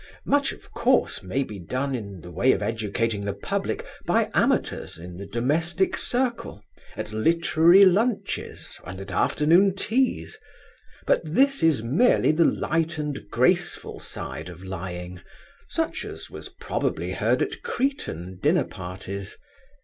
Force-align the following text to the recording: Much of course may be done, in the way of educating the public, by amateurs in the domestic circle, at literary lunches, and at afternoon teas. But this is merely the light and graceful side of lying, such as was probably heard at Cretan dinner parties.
Much 0.25 0.51
of 0.51 0.71
course 0.71 1.21
may 1.21 1.43
be 1.43 1.59
done, 1.59 1.93
in 1.93 2.21
the 2.21 2.31
way 2.31 2.53
of 2.53 2.63
educating 2.63 3.23
the 3.23 3.35
public, 3.35 3.85
by 4.07 4.31
amateurs 4.33 4.97
in 4.97 5.15
the 5.15 5.27
domestic 5.27 5.95
circle, 5.95 6.63
at 6.97 7.11
literary 7.13 7.85
lunches, 7.85 8.79
and 8.83 8.99
at 8.99 9.11
afternoon 9.11 9.75
teas. 9.75 10.39
But 11.05 11.21
this 11.23 11.61
is 11.61 11.83
merely 11.83 12.31
the 12.31 12.45
light 12.45 12.97
and 12.97 13.29
graceful 13.29 13.99
side 13.99 14.49
of 14.49 14.63
lying, 14.63 15.21
such 15.69 16.03
as 16.03 16.31
was 16.31 16.49
probably 16.49 17.11
heard 17.11 17.43
at 17.43 17.61
Cretan 17.61 18.39
dinner 18.41 18.63
parties. 18.65 19.37